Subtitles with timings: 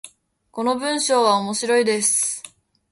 [0.49, 2.41] この文章は面白いです。